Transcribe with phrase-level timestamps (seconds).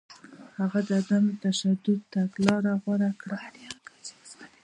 [0.59, 3.37] هغه د عدم تشدد تګلاره غوره کړه.